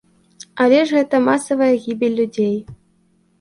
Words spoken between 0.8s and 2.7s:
ж гэта масавая гібель людзей.